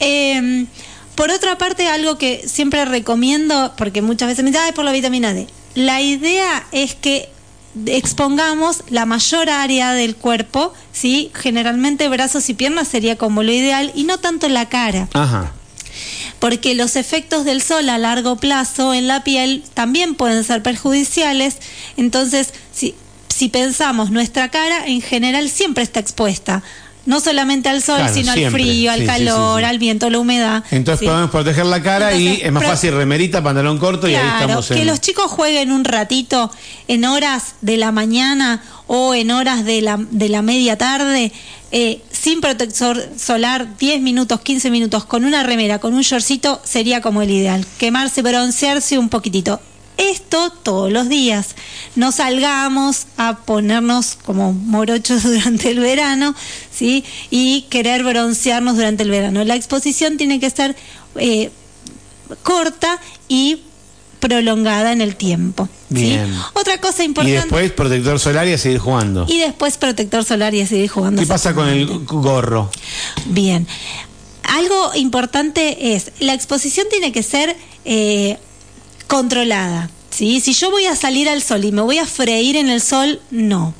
Em, 0.00 0.66
por 1.14 1.30
otra 1.30 1.56
parte, 1.58 1.88
algo 1.88 2.18
que 2.18 2.44
siempre 2.46 2.84
recomiendo, 2.84 3.72
porque 3.76 4.02
muchas 4.02 4.28
veces 4.28 4.44
me 4.44 4.50
dicen, 4.50 4.74
por 4.74 4.84
la 4.84 4.92
vitamina 4.92 5.32
D. 5.32 5.46
La 5.74 6.00
idea 6.00 6.66
es 6.72 6.94
que 6.94 7.28
expongamos 7.87 8.83
la 8.88 9.04
mayor 9.06 9.50
área 9.50 9.92
del 9.92 10.16
cuerpo, 10.16 10.73
¿sí? 10.92 11.30
Generalmente 11.35 12.09
brazos 12.09 12.49
y 12.49 12.54
piernas 12.54 12.88
sería 12.88 13.16
como 13.16 13.42
lo 13.42 13.52
ideal 13.52 13.92
y 13.95 14.04
no 14.04 14.18
tanto 14.18 14.49
la 14.49 14.68
cara. 14.68 15.09
Ajá. 15.12 15.52
Porque 16.38 16.75
los 16.75 16.97
efectos 16.97 17.45
del 17.45 17.62
sol 17.62 17.88
a 17.88 17.99
largo 17.99 18.37
plazo 18.37 18.95
en 18.95 19.09
la 19.09 19.25
piel 19.25 19.64
también 19.75 20.14
pueden 20.14 20.45
ser 20.45 20.62
perjudiciales. 20.62 21.59
Entonces, 21.97 22.52
si, 22.73 22.95
si 23.28 23.49
pensamos, 23.49 24.11
nuestra 24.11 24.50
cara 24.50 24.87
en 24.87 25.00
general 25.00 25.49
siempre 25.49 25.83
está 25.83 26.00
expuesta 26.00 26.62
no 27.06 27.20
solamente 27.20 27.68
al 27.68 27.82
sol, 27.82 27.96
Claro, 27.98 28.12
sino 28.14 28.32
al 28.32 28.50
frío, 28.50 28.90
al 28.92 29.00
Sí, 29.00 29.06
calor, 29.06 29.58
sí, 29.60 29.64
sí. 29.64 29.70
al 29.70 29.78
viento, 29.78 30.10
la 30.10 30.18
humedad. 30.18 30.64
Entonces 30.70 31.08
podemos 31.08 31.30
proteger 31.30 31.66
la 31.66 31.82
cara 31.82 32.14
y 32.14 32.40
es 32.42 32.52
más 32.52 32.62
pro- 32.62 32.70
fácil 32.72 32.92
remerita, 32.94 33.42
pantalón 33.42 33.78
corto 33.78 34.08
y 34.08 34.14
ahí 34.14 34.26
estamos 34.26 34.68
que 34.68 34.84
los 34.84 35.00
chicos 35.00 35.30
jueguen 35.30 35.72
un 35.72 35.84
ratito 35.84 36.50
en 36.88 37.04
horas 37.04 37.54
de 37.62 37.76
la 37.76 37.92
mañana 37.92 38.62
o 38.86 39.14
en 39.14 39.30
horas 39.30 39.64
de 39.64 39.80
la, 39.82 39.98
de 40.10 40.28
la 40.28 40.42
media 40.42 40.76
tarde, 40.78 41.32
eh, 41.72 42.00
sin 42.12 42.40
protector 42.40 43.02
solar, 43.18 43.76
10 43.78 44.00
minutos, 44.00 44.40
15 44.40 44.70
minutos, 44.70 45.04
con 45.04 45.25
una 45.25 45.42
remera, 45.42 45.78
con 45.80 45.94
un 45.94 46.02
shortcito, 46.02 46.60
sería 46.64 47.00
como 47.00 47.22
el 47.22 47.30
ideal. 47.30 47.64
Quemarse, 47.78 48.22
broncearse 48.22 48.98
un 48.98 49.08
poquitito. 49.08 49.60
Esto 49.96 50.50
todos 50.50 50.92
los 50.92 51.08
días. 51.08 51.54
No 51.94 52.12
salgamos 52.12 53.06
a 53.16 53.38
ponernos 53.38 54.16
como 54.24 54.52
morochos 54.52 55.22
durante 55.24 55.70
el 55.70 55.80
verano, 55.80 56.34
¿sí? 56.70 57.04
Y 57.30 57.62
querer 57.70 58.04
broncearnos 58.04 58.76
durante 58.76 59.02
el 59.02 59.10
verano. 59.10 59.44
La 59.44 59.56
exposición 59.56 60.16
tiene 60.16 60.38
que 60.40 60.50
ser 60.50 60.76
eh, 61.16 61.50
corta 62.42 63.00
y 63.28 63.62
prolongada 64.20 64.92
en 64.92 65.00
el 65.00 65.16
tiempo. 65.16 65.68
¿sí? 65.88 65.94
Bien. 65.94 66.34
Otra 66.54 66.80
cosa 66.80 67.02
Y 67.02 67.06
importante. 67.06 67.38
después 67.38 67.72
protector 67.72 68.18
solar 68.18 68.48
y 68.48 68.52
a 68.52 68.58
seguir 68.58 68.78
jugando. 68.78 69.26
y 69.28 69.38
después 69.38 69.76
protector 69.76 70.24
solar 70.24 70.54
y 70.54 70.60
a 70.62 70.66
seguir 70.66 70.88
jugando. 70.90 71.22
¿Qué 71.22 71.26
pasa 71.28 71.54
con 71.54 71.68
el 71.68 71.86
gorro? 72.06 72.70
Bien. 73.26 73.66
Algo 74.42 74.94
importante 74.94 75.94
es, 75.94 76.12
la 76.20 76.32
exposición 76.34 76.86
tiene 76.90 77.12
que 77.12 77.22
ser 77.22 77.56
eh, 77.84 78.38
controlada. 79.06 79.90
¿sí? 80.10 80.40
Si 80.40 80.52
yo 80.52 80.70
voy 80.70 80.86
a 80.86 80.96
salir 80.96 81.28
al 81.28 81.42
sol 81.42 81.64
y 81.64 81.72
me 81.72 81.82
voy 81.82 81.98
a 81.98 82.06
freír 82.06 82.56
en 82.56 82.68
el 82.68 82.80
sol, 82.80 83.20
no. 83.30 83.75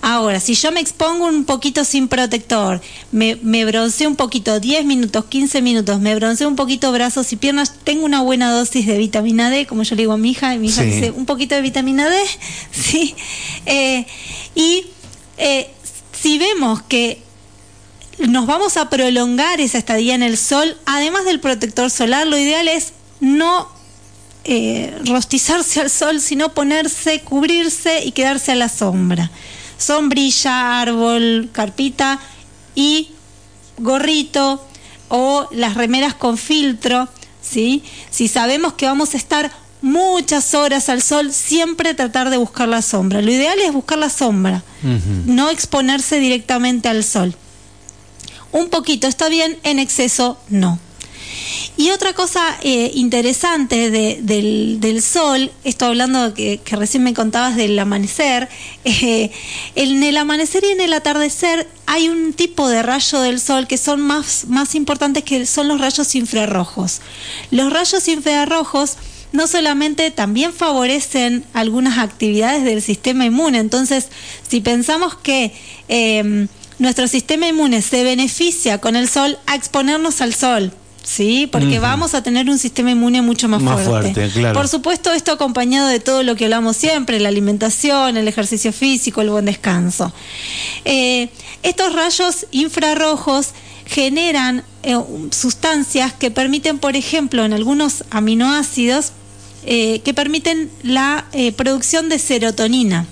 Ahora, 0.00 0.38
si 0.38 0.54
yo 0.54 0.70
me 0.70 0.80
expongo 0.80 1.26
un 1.26 1.44
poquito 1.44 1.84
sin 1.84 2.06
protector, 2.06 2.80
me, 3.10 3.36
me 3.42 3.64
bronceo 3.64 4.08
un 4.08 4.14
poquito, 4.14 4.60
10 4.60 4.84
minutos, 4.84 5.24
15 5.24 5.60
minutos, 5.60 5.98
me 6.00 6.14
bronceo 6.14 6.46
un 6.46 6.54
poquito 6.54 6.92
brazos 6.92 7.32
y 7.32 7.36
piernas, 7.36 7.74
tengo 7.82 8.04
una 8.04 8.22
buena 8.22 8.52
dosis 8.52 8.86
de 8.86 8.96
vitamina 8.96 9.50
D, 9.50 9.66
como 9.66 9.82
yo 9.82 9.96
le 9.96 10.02
digo 10.02 10.12
a 10.12 10.16
mi 10.16 10.30
hija, 10.30 10.54
y 10.54 10.58
mi 10.58 10.68
hija 10.68 10.82
Sí. 10.82 10.90
dice, 10.90 11.10
un 11.10 11.26
poquito 11.26 11.56
de 11.56 11.62
vitamina 11.62 12.08
D, 12.08 12.16
¿sí? 12.70 13.14
Eh, 13.66 14.06
y 14.54 14.86
eh, 15.36 15.68
si 16.12 16.38
vemos 16.38 16.80
que 16.82 17.20
nos 18.18 18.46
vamos 18.46 18.76
a 18.76 18.88
prolongar 18.90 19.60
esa 19.60 19.78
estadía 19.78 20.14
en 20.14 20.22
el 20.22 20.36
sol, 20.38 20.76
además 20.86 21.24
del 21.24 21.40
protector 21.40 21.90
solar, 21.90 22.26
lo 22.26 22.38
ideal 22.38 22.68
es 22.68 22.92
no 23.20 23.68
eh, 24.50 24.98
rostizarse 25.04 25.78
al 25.82 25.90
sol, 25.90 26.22
sino 26.22 26.54
ponerse, 26.54 27.20
cubrirse 27.20 28.02
y 28.02 28.12
quedarse 28.12 28.52
a 28.52 28.54
la 28.54 28.70
sombra. 28.70 29.30
Sombrilla, 29.76 30.80
árbol, 30.80 31.50
carpita 31.52 32.18
y 32.74 33.10
gorrito 33.76 34.66
o 35.08 35.46
las 35.52 35.74
remeras 35.74 36.14
con 36.14 36.38
filtro, 36.38 37.10
¿sí? 37.42 37.82
Si 38.10 38.26
sabemos 38.26 38.72
que 38.72 38.86
vamos 38.86 39.12
a 39.12 39.18
estar 39.18 39.52
muchas 39.82 40.54
horas 40.54 40.88
al 40.88 41.02
sol, 41.02 41.30
siempre 41.30 41.92
tratar 41.92 42.30
de 42.30 42.38
buscar 42.38 42.68
la 42.68 42.80
sombra. 42.80 43.20
Lo 43.20 43.30
ideal 43.30 43.58
es 43.60 43.74
buscar 43.74 43.98
la 43.98 44.08
sombra, 44.08 44.62
no 45.26 45.50
exponerse 45.50 46.20
directamente 46.20 46.88
al 46.88 47.04
sol. 47.04 47.36
Un 48.50 48.70
poquito 48.70 49.06
está 49.06 49.28
bien, 49.28 49.58
en 49.62 49.78
exceso 49.78 50.38
no. 50.48 50.78
Y 51.76 51.90
otra 51.90 52.12
cosa 52.12 52.58
eh, 52.62 52.90
interesante 52.94 53.90
de- 53.90 54.18
del, 54.20 55.02
sol, 55.02 55.52
esto 55.62 55.86
hablando 55.86 56.34
que, 56.34 56.58
que 56.64 56.74
recién 56.74 57.04
me 57.04 57.14
contabas 57.14 57.54
del 57.54 57.78
amanecer, 57.78 58.48
eh, 58.84 59.30
en 59.76 60.02
el 60.02 60.16
amanecer 60.16 60.64
y 60.64 60.72
en 60.72 60.80
el 60.80 60.92
atardecer 60.92 61.68
hay 61.86 62.08
un 62.08 62.32
tipo 62.32 62.68
de 62.68 62.82
rayo 62.82 63.20
del 63.20 63.40
sol 63.40 63.66
que 63.66 63.78
son 63.78 64.00
más, 64.00 64.46
más 64.48 64.74
importantes 64.74 65.22
que 65.22 65.46
son 65.46 65.68
los 65.68 65.80
rayos 65.80 66.14
infrarrojos. 66.14 67.00
Los 67.50 67.72
rayos 67.72 68.08
infrarrojos 68.08 68.96
no 69.32 69.46
solamente 69.46 70.10
también 70.10 70.52
favorecen 70.52 71.44
algunas 71.52 71.98
actividades 71.98 72.64
del 72.64 72.82
sistema 72.82 73.24
inmune, 73.26 73.58
entonces 73.58 74.08
si 74.48 74.60
pensamos 74.60 75.14
que 75.16 75.52
eh, 75.88 76.46
nuestro 76.78 77.06
sistema 77.08 77.46
inmune 77.46 77.82
se 77.82 78.04
beneficia 78.04 78.78
con 78.78 78.96
el 78.96 79.08
sol 79.08 79.38
a 79.46 79.54
exponernos 79.54 80.20
al 80.22 80.34
sol, 80.34 80.72
¿sí? 81.08 81.48
Porque 81.50 81.78
vamos 81.78 82.14
a 82.14 82.22
tener 82.22 82.50
un 82.50 82.58
sistema 82.58 82.90
inmune 82.90 83.22
mucho 83.22 83.48
más, 83.48 83.62
Más 83.62 83.82
fuerte, 83.82 84.28
claro. 84.28 84.54
Por 84.54 84.68
supuesto, 84.68 85.12
esto 85.12 85.32
acompañado 85.32 85.88
de 85.88 86.00
todo 86.00 86.22
lo 86.22 86.36
que 86.36 86.44
hablamos 86.44 86.76
siempre, 86.76 87.18
la 87.18 87.30
alimentación, 87.30 88.16
el 88.16 88.28
ejercicio 88.28 88.72
físico, 88.72 89.22
el 89.22 89.30
buen 89.30 89.46
descanso. 89.46 90.12
Eh, 90.84 91.28
estos 91.62 91.94
rayos 91.94 92.46
infrarrojos 92.50 93.48
generan 93.86 94.64
eh, 94.82 94.96
sustancias 95.30 96.12
que 96.12 96.30
permiten, 96.30 96.78
por 96.78 96.94
ejemplo, 96.94 97.44
en 97.44 97.54
algunos 97.54 98.04
aminoácidos, 98.10 99.12
eh, 99.64 100.00
que 100.04 100.12
permiten 100.12 100.70
la 100.82 101.24
eh, 101.32 101.52
producción 101.52 102.08
de 102.08 102.18
serotonina. 102.18 103.06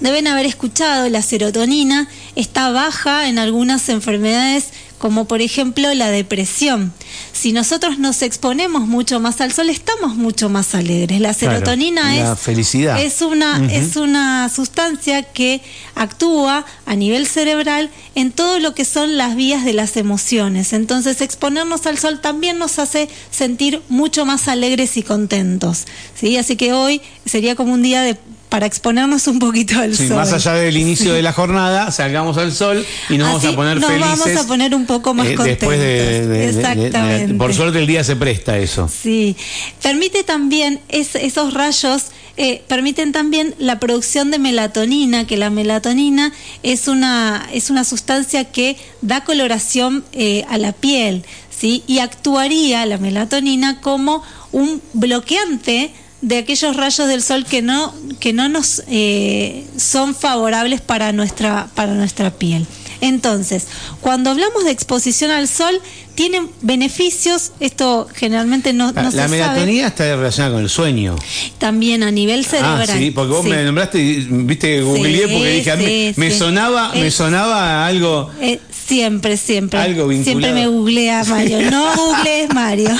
Deben 0.00 0.26
haber 0.26 0.44
escuchado, 0.44 1.08
la 1.08 1.22
serotonina 1.22 2.08
está 2.34 2.70
baja 2.70 3.28
en 3.28 3.38
algunas 3.38 3.88
enfermedades 3.88 4.70
como 4.98 5.26
por 5.26 5.40
ejemplo 5.40 5.92
la 5.94 6.10
depresión. 6.10 6.92
Si 7.32 7.52
nosotros 7.52 7.98
nos 7.98 8.22
exponemos 8.22 8.86
mucho 8.86 9.20
más 9.20 9.40
al 9.40 9.52
sol, 9.52 9.70
estamos 9.70 10.16
mucho 10.16 10.48
más 10.48 10.74
alegres. 10.74 11.20
La 11.20 11.34
serotonina 11.34 12.32
es, 12.32 12.38
felicidad. 12.38 13.00
es, 13.00 13.22
una, 13.22 13.72
es 13.72 13.96
una 13.96 14.48
sustancia 14.48 15.22
que 15.22 15.62
actúa 15.94 16.66
a 16.84 16.96
nivel 16.96 17.26
cerebral 17.26 17.90
en 18.14 18.32
todo 18.32 18.58
lo 18.58 18.74
que 18.74 18.84
son 18.84 19.16
las 19.16 19.36
vías 19.36 19.64
de 19.64 19.72
las 19.72 19.96
emociones. 19.96 20.72
Entonces 20.72 21.20
exponernos 21.20 21.86
al 21.86 21.98
sol 21.98 22.20
también 22.20 22.58
nos 22.58 22.78
hace 22.78 23.08
sentir 23.30 23.82
mucho 23.88 24.24
más 24.26 24.48
alegres 24.48 24.96
y 24.96 25.02
contentos. 25.02 25.86
¿sí? 26.14 26.36
Así 26.36 26.56
que 26.56 26.72
hoy 26.72 27.00
sería 27.24 27.54
como 27.54 27.72
un 27.74 27.82
día 27.82 28.02
de 28.02 28.18
para 28.48 28.66
exponernos 28.66 29.26
un 29.26 29.38
poquito 29.38 29.78
al 29.78 29.94
Sí, 29.96 30.08
sol. 30.08 30.16
más 30.16 30.32
allá 30.32 30.54
del 30.54 30.76
inicio 30.76 31.12
de 31.12 31.22
la 31.22 31.32
jornada, 31.32 31.90
salgamos 31.90 32.36
al 32.38 32.52
sol 32.52 32.84
y 33.10 33.18
nos 33.18 33.28
Así 33.28 33.46
vamos 33.48 33.52
a 33.52 33.56
poner 33.56 33.80
nos 33.80 33.90
felices. 33.90 34.18
vamos 34.18 34.44
a 34.44 34.48
poner 34.48 34.74
un 34.74 34.86
poco 34.86 35.14
más 35.14 35.26
eh, 35.26 35.36
Después 35.36 35.78
de, 35.78 36.26
de- 36.26 36.48
Exactamente. 36.48 37.34
por 37.34 37.52
suerte 37.54 37.78
el 37.78 37.86
día 37.86 38.02
se 38.04 38.16
presta 38.16 38.56
eso. 38.58 38.88
Sí, 38.88 39.36
permite 39.82 40.24
también 40.24 40.80
es- 40.88 41.14
esos 41.14 41.52
rayos. 41.54 42.06
eh, 42.40 42.62
permiten 42.68 43.10
también 43.10 43.52
la 43.58 43.80
producción 43.80 44.30
de 44.30 44.38
melatonina, 44.38 45.26
que 45.26 45.36
la 45.36 45.50
melatonina 45.50 46.32
es 46.62 46.86
una, 46.86 47.44
es 47.52 47.68
una 47.68 47.82
sustancia 47.82 48.44
que 48.44 48.76
da 49.02 49.24
coloración 49.24 50.04
eh, 50.12 50.44
a 50.48 50.56
la 50.56 50.70
piel, 50.70 51.24
¿sí? 51.50 51.82
Y 51.88 51.98
actuaría 51.98 52.86
la 52.86 52.96
melatonina 52.98 53.80
como 53.80 54.22
un 54.52 54.80
bloqueante 54.92 55.90
de 56.20 56.38
aquellos 56.38 56.76
rayos 56.76 57.06
del 57.08 57.22
sol 57.22 57.44
que 57.44 57.62
no, 57.62 57.94
que 58.20 58.32
no 58.32 58.48
nos 58.48 58.82
eh, 58.88 59.64
son 59.76 60.14
favorables 60.14 60.80
para 60.80 61.12
nuestra, 61.12 61.68
para 61.74 61.94
nuestra 61.94 62.30
piel. 62.30 62.66
Entonces, 63.00 63.68
cuando 64.00 64.30
hablamos 64.30 64.64
de 64.64 64.72
exposición 64.72 65.30
al 65.30 65.46
sol, 65.46 65.80
tienen 66.16 66.50
beneficios, 66.62 67.52
esto 67.60 68.08
generalmente 68.12 68.72
no, 68.72 68.90
La, 68.90 69.02
no 69.04 69.10
se 69.12 69.18
la 69.18 69.28
sabe, 69.28 69.38
melatonina 69.38 69.86
está 69.86 70.16
relacionada 70.16 70.54
con 70.54 70.64
el 70.64 70.68
sueño. 70.68 71.14
también 71.58 72.02
a 72.02 72.10
nivel 72.10 72.44
cerebral. 72.44 72.88
Ah, 72.90 72.96
sí, 72.98 73.12
porque 73.12 73.32
vos 73.32 73.44
Sí. 73.44 73.50
me 73.50 73.62
nombraste, 73.62 73.98
viste, 74.28 74.80
googleé 74.82 75.28
Sí, 75.28 75.32
porque 75.32 75.50
dije, 75.52 75.70
a 75.70 75.76
mí- 75.76 75.84
sí, 75.86 76.12
me 76.16 76.30
sí. 76.32 76.38
sonaba, 76.38 76.92
me 76.94 77.08
sonaba 77.12 77.86
algo. 77.86 78.32
Eh, 78.40 78.58
siempre, 78.88 79.36
siempre. 79.36 79.78
Algo 79.78 80.08
vinculado. 80.08 80.40
Siempre 80.40 80.52
me 80.52 80.66
googlea 80.66 81.22
Mario. 81.24 81.58
No 81.70 81.94
googlees 81.96 82.52
Mario. 82.54 82.90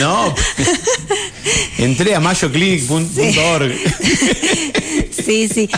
No, 0.00 0.34
entré 1.78 2.14
a 2.14 2.20
mayoclinic.org. 2.20 3.72
Sí, 5.28 5.46
sí. 5.46 5.68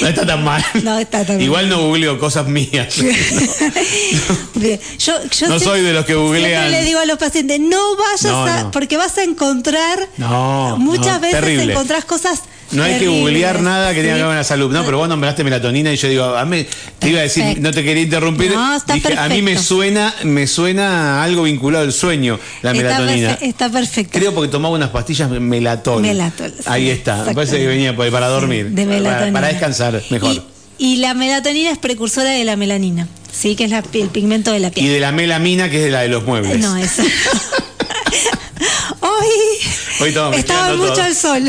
No 0.00 0.06
está 0.06 0.24
tan 0.24 0.44
mal. 0.44 0.64
No 0.84 0.96
está 0.96 1.24
tan 1.26 1.40
Igual 1.40 1.68
no 1.68 1.80
googleo 1.88 2.20
cosas 2.20 2.46
mías. 2.46 2.94
Bien. 4.54 4.78
Yo, 4.98 5.14
yo 5.28 5.48
No 5.48 5.58
soy 5.58 5.80
de 5.82 5.92
los 5.92 6.04
que 6.04 6.14
googlean. 6.14 6.44
Siempre 6.44 6.70
le 6.70 6.84
digo 6.84 7.00
a 7.00 7.04
los 7.06 7.18
pacientes, 7.18 7.58
no 7.58 7.96
vayas 7.96 8.22
No, 8.22 8.44
a. 8.44 8.62
no. 8.64 8.70
Porque 8.70 8.96
vas 8.96 9.18
a 9.18 9.24
encontrar. 9.24 9.98
No, 10.18 10.76
Muchas 10.78 11.14
no, 11.14 11.20
veces 11.20 11.40
terrible. 11.40 11.72
encontrás 11.72 12.04
cosas. 12.04 12.42
No 12.72 12.82
hay 12.82 12.98
que 12.98 13.06
googlear 13.06 13.60
nada 13.60 13.94
que 13.94 14.00
tenga 14.02 14.14
que 14.14 14.18
ver 14.20 14.26
con 14.26 14.36
la 14.36 14.44
salud. 14.44 14.70
No, 14.72 14.84
pero 14.84 14.98
vos 14.98 15.08
nombraste 15.08 15.44
melatonina 15.44 15.92
y 15.92 15.96
yo 15.96 16.08
digo, 16.08 16.24
a 16.36 16.44
mí, 16.44 16.66
te 16.98 17.10
iba 17.10 17.20
a 17.20 17.22
decir, 17.22 17.60
no 17.60 17.70
te 17.70 17.84
quería 17.84 18.02
interrumpir. 18.02 18.52
No, 18.52 18.76
está 18.76 18.94
Dije, 18.94 19.16
a 19.16 19.28
mí 19.28 19.40
me 19.42 19.56
suena, 19.58 20.14
me 20.24 20.46
suena 20.46 21.22
algo 21.22 21.44
vinculado 21.44 21.84
al 21.84 21.92
sueño, 21.92 22.38
la 22.62 22.72
Está 22.72 22.82
melatonina. 22.82 23.32
Está 23.40 23.70
perfecto. 23.70 24.18
Creo 24.18 24.34
porque 24.34 24.50
tomaba 24.50 24.74
unas 24.74 24.90
pastillas 24.90 25.30
melatol. 25.30 26.02
Melatol, 26.02 26.52
sí, 26.56 26.64
Ahí 26.66 26.90
está. 26.90 27.24
Me 27.24 27.34
parece 27.34 27.58
que 27.58 27.66
venía 27.66 27.94
por- 27.94 28.10
para 28.10 28.28
dormir. 28.28 28.70
de 28.70 28.84
melatonina. 28.84 29.32
para 29.32 29.48
descansar 29.48 30.02
mejor. 30.10 30.32
Y, 30.34 30.42
y 30.78 30.96
la 30.96 31.14
melatonina 31.14 31.70
es 31.70 31.78
precursora 31.78 32.30
de 32.30 32.44
la 32.44 32.56
melanina, 32.56 33.06
¿sí? 33.32 33.54
Que 33.54 33.64
es 33.64 33.70
la- 33.70 33.84
el 33.92 34.08
pigmento 34.08 34.50
de 34.52 34.58
la 34.60 34.68
Y, 34.68 34.72
piel. 34.72 34.92
de 34.92 35.00
la 35.00 35.12
melamina, 35.12 35.70
que 35.70 35.78
es 35.78 35.84
de 35.84 35.90
la 35.90 36.00
de 36.00 36.08
los 36.08 36.24
muebles. 36.24 36.58
No, 36.58 36.76
eso. 36.76 37.02
Hoy 39.00 39.28
Hoy 40.00 40.14
estaba 40.36 40.74
mucho 40.76 41.02
al 41.02 41.14
sol. 41.14 41.42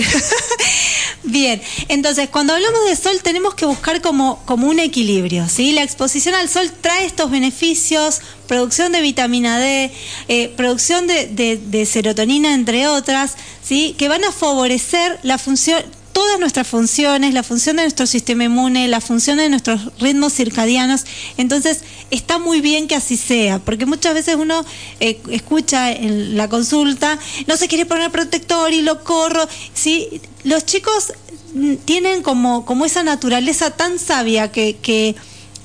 Bien, 1.30 1.62
entonces 1.90 2.30
cuando 2.30 2.54
hablamos 2.54 2.86
de 2.88 2.96
sol 2.96 3.20
tenemos 3.22 3.54
que 3.54 3.66
buscar 3.66 4.02
como, 4.02 4.42
como 4.46 4.68
un 4.68 4.80
equilibrio, 4.80 5.50
¿sí? 5.50 5.74
La 5.74 5.84
exposición 5.84 6.36
al 6.36 6.48
sol 6.48 6.72
trae 6.80 7.06
estos 7.06 7.30
beneficios, 7.30 8.22
producción 8.48 8.94
de 8.94 9.02
vitamina 9.02 9.60
D, 9.60 9.92
eh, 10.30 10.54
producción 10.56 11.06
de, 11.06 11.28
de- 11.28 11.58
de 11.58 11.86
serotonina, 11.86 12.54
entre 12.54 12.88
otras, 12.88 13.36
¿sí? 13.62 13.94
Que 13.98 14.08
van 14.08 14.24
a 14.24 14.32
favorecer 14.32 15.20
la 15.24 15.38
función, 15.38 15.84
todas 16.18 16.40
nuestras 16.40 16.68
funciones, 16.68 17.32
la 17.36 17.44
función 17.44 17.76
de 17.76 17.84
nuestro 17.84 18.08
sistema 18.08 18.44
inmune, 18.46 18.88
la 18.88 19.02
función 19.02 19.38
de 19.38 19.50
nuestros 19.50 19.92
ritmos 20.00 20.34
circadianos. 20.34 21.06
Entonces, 21.38 21.82
está 22.10 22.40
muy 22.40 22.60
bien 22.60 22.88
que 22.88 22.96
así 22.96 23.18
sea, 23.18 23.60
porque 23.60 23.86
muchas 23.86 24.16
veces 24.16 24.36
uno 24.36 24.66
eh, 25.00 25.20
escucha 25.30 25.92
en 25.92 26.36
la 26.36 26.50
consulta, 26.50 27.20
no 27.46 27.56
se 27.56 27.68
quiere 27.68 27.86
poner 27.86 28.10
protector 28.10 28.74
y 28.74 28.82
lo 28.82 29.04
corro. 29.04 29.48
¿sí? 29.76 30.20
Los 30.44 30.66
chicos 30.66 31.14
mm, 31.54 31.76
tienen 31.86 32.24
como, 32.24 32.66
como 32.66 32.86
esa 32.86 33.04
naturaleza 33.04 33.70
tan 33.70 34.00
sabia 34.00 34.52
que, 34.52 34.76
que, 34.78 35.16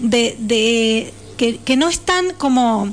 de, 0.01 0.37
de- 0.39 1.15
que, 1.39 1.57
que 1.65 1.77
no 1.79 1.89
están 1.89 2.35
como 2.37 2.93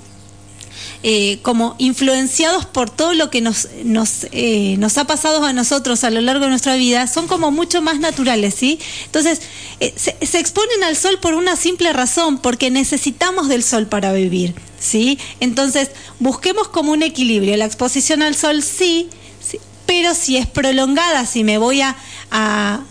eh, 1.01 1.39
como 1.43 1.75
influenciados 1.77 2.65
por 2.65 2.89
todo 2.89 3.13
lo 3.13 3.29
que 3.29 3.39
nos, 3.39 3.69
nos, 3.85 4.27
eh, 4.33 4.75
nos 4.79 4.97
ha 4.97 5.05
pasado 5.05 5.45
a 5.45 5.53
nosotros 5.53 6.03
a 6.03 6.09
lo 6.09 6.19
largo 6.19 6.43
de 6.43 6.49
nuestra 6.49 6.75
vida, 6.75 7.07
son 7.07 7.27
como 7.27 7.51
mucho 7.51 7.81
más 7.81 7.99
naturales, 7.99 8.53
¿sí? 8.53 8.79
Entonces, 9.05 9.41
eh, 9.79 9.93
se, 9.95 10.39
exponen 10.39 10.83
al 10.83 10.97
sol 10.97 11.17
por 11.21 11.35
una 11.35 11.55
simple 11.55 11.93
razón, 11.93 12.37
porque 12.37 12.69
necesitamos 12.69 13.47
del 13.47 13.63
sol 13.63 13.87
para 13.87 14.11
vivir, 14.11 14.55
¿sí? 14.77 15.17
Entonces, 15.39 15.91
busquemos 16.19 16.67
como 16.67 16.91
un 16.91 17.01
equilibrio. 17.01 17.55
La 17.55 17.65
exposición 17.65 18.21
al 18.21 18.35
sol 18.35 18.61
sí, 18.61 19.09
pero 19.85 20.13
si 20.13 20.35
es 20.35 20.47
prolongada, 20.47 21.25
si 21.25 21.45
me 21.45 21.57
voy 21.57 21.79
a, 21.79 21.95
a 22.29 22.81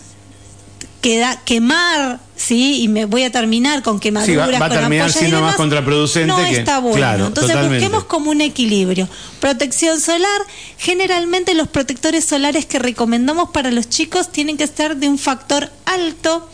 quemar, 1.45 2.19
¿sí? 2.39 2.81
Y 2.81 2.87
me 2.87 3.03
voy 3.05 3.23
a 3.23 3.31
terminar 3.31 3.83
con 3.83 3.99
quemaduras. 3.99 4.27
Sí, 4.31 4.35
va- 4.35 4.59
va 4.59 4.65
a 4.65 4.69
con 4.69 4.77
terminar 4.79 5.09
y 5.09 5.13
siendo 5.13 5.41
más 5.41 5.55
contraproducente 5.55 6.27
No 6.27 6.37
que- 6.37 6.51
está 6.57 6.79
bueno. 6.79 6.95
claro, 6.95 7.27
Entonces 7.27 7.51
totalmente. 7.53 7.85
busquemos 7.85 8.05
como 8.05 8.31
un 8.31 8.39
equilibrio. 8.41 9.07
Protección 9.41 9.99
solar, 9.99 10.41
generalmente 10.77 11.53
los 11.53 11.67
protectores 11.67 12.23
solares 12.25 12.65
que 12.65 12.79
recomendamos 12.79 13.49
para 13.49 13.71
los 13.71 13.89
chicos 13.89 14.31
tienen 14.31 14.55
que 14.57 14.67
ser 14.67 14.95
de 14.97 15.07
un 15.09 15.17
factor 15.19 15.69
alto. 15.85 16.49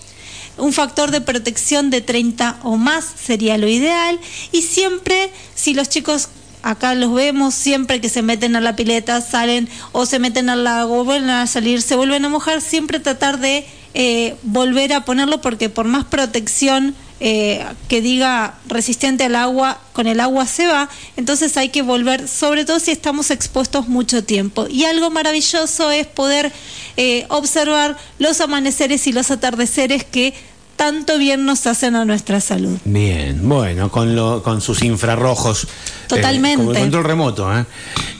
Un 0.58 0.74
factor 0.74 1.12
de 1.12 1.22
protección 1.22 1.90
de 1.90 2.02
30 2.02 2.60
o 2.64 2.78
más 2.78 3.06
sería 3.24 3.58
lo 3.58 3.68
ideal. 3.68 4.20
Y 4.52 4.62
siempre, 4.64 5.30
si 5.54 5.74
los 5.74 5.90
chicos 5.90 6.30
acá 6.64 6.96
los 6.96 7.14
vemos, 7.14 7.54
siempre 7.54 8.02
que 8.02 8.10
se 8.10 8.22
meten 8.24 8.56
a 8.56 8.62
la 8.62 8.76
pileta, 8.76 9.22
salen 9.22 9.70
o 9.92 10.06
se 10.08 10.18
meten 10.18 10.50
al 10.50 10.64
lago, 10.64 11.04
vuelven 11.04 11.30
a 11.30 11.46
salir, 11.46 11.82
se 11.82 11.96
vuelven 11.96 12.26
a 12.26 12.30
mojar, 12.30 12.62
siempre 12.62 13.00
tratar 13.00 13.40
de 13.40 13.68
eh, 13.98 14.36
volver 14.44 14.92
a 14.92 15.06
ponerlo 15.06 15.40
porque 15.40 15.70
por 15.70 15.86
más 15.86 16.04
protección 16.04 16.94
eh, 17.22 17.66
que 17.88 18.02
diga 18.02 18.56
resistente 18.68 19.24
al 19.24 19.38
agua, 19.38 19.80
con 19.94 20.06
el 20.06 20.20
agua 20.20 20.46
se 20.46 20.68
va, 20.68 20.90
entonces 21.16 21.56
hay 21.56 21.70
que 21.70 21.82
volver, 21.82 22.28
sobre 22.28 22.66
todo 22.66 22.82
si 22.82 22.92
estamos 22.92 23.32
expuestos 23.32 23.88
mucho 23.88 24.22
tiempo. 24.22 24.68
Y 24.70 24.84
algo 24.84 25.12
maravilloso 25.12 25.92
es 25.92 26.08
poder 26.08 26.52
eh, 26.98 27.26
observar 27.30 27.96
los 28.20 28.42
amaneceres 28.42 29.08
y 29.08 29.14
los 29.14 29.32
atardeceres 29.32 30.04
que 30.04 30.34
tanto 30.76 31.18
bien 31.18 31.46
nos 31.46 31.68
hacen 31.68 31.96
a 31.96 32.06
nuestra 32.06 32.42
salud. 32.42 32.78
Bien, 32.86 33.48
bueno, 33.48 33.90
con, 33.92 34.16
lo, 34.16 34.44
con 34.44 34.62
sus 34.62 34.82
infrarrojos. 34.84 35.68
Totalmente. 36.08 36.62
Eh, 36.62 36.66
como 36.66 36.72
el 36.72 36.80
control 36.80 37.04
remoto. 37.04 37.58
¿eh? 37.58 37.66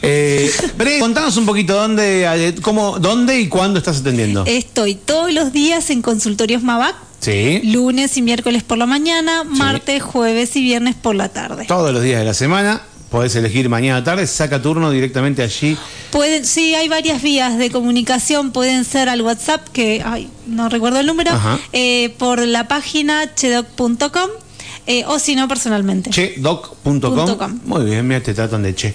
Eh, 0.02 0.52
Bre, 0.78 1.00
contanos 1.00 1.36
un 1.38 1.46
poquito 1.46 1.76
dónde, 1.76 2.26
eh, 2.26 2.56
cómo, 2.62 3.00
dónde 3.00 3.40
y 3.40 3.48
cuándo 3.48 3.80
estás 3.80 4.00
atendiendo. 4.00 4.44
Estoy 4.46 4.96
todos 4.96 5.34
los 5.34 5.52
días 5.52 5.90
en 5.90 6.02
consultorios 6.02 6.64
Mabac, 6.64 6.96
sí, 7.20 7.62
lunes 7.64 8.16
y 8.18 8.22
miércoles 8.22 8.64
por 8.64 8.78
la 8.78 8.86
mañana, 8.86 9.44
martes, 9.44 10.02
jueves 10.02 10.56
y 10.56 10.62
viernes 10.62 10.96
por 10.96 11.16
la 11.16 11.30
tarde. 11.30 11.66
todos 11.66 11.92
los 11.94 12.02
días 12.02 12.20
de 12.20 12.26
la 12.26 12.34
semana. 12.34 12.82
Podés 13.16 13.34
elegir 13.38 13.70
mañana 13.70 14.00
o 14.00 14.04
tarde, 14.04 14.28
saca 14.28 14.62
turno 14.62 14.92
directamente 14.92 15.42
allí. 15.42 15.78
Pueden, 16.12 16.44
sí, 16.44 16.76
hay 16.76 16.90
varias 16.90 17.22
vías 17.22 17.58
de 17.58 17.72
comunicación, 17.72 18.52
pueden 18.52 18.84
ser 18.84 19.08
al 19.08 19.22
WhatsApp, 19.22 19.70
que 19.70 20.04
ay, 20.04 20.30
no 20.48 20.68
recuerdo 20.68 21.00
el 21.00 21.06
número, 21.06 21.32
eh, 21.72 22.14
por 22.18 22.46
la 22.46 22.68
página 22.68 23.34
chedoc.com 23.34 24.30
eh, 24.88 25.04
o 25.08 25.20
si 25.20 25.36
no 25.36 25.48
personalmente. 25.48 26.10
chedoc.com. 26.10 27.60
Muy 27.66 27.86
bien, 27.86 28.08
mira, 28.08 28.22
te 28.22 28.34
tratan 28.34 28.64
de 28.64 28.76
che. 28.76 28.94